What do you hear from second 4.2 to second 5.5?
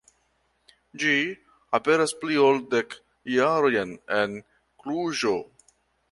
en Kluĵo.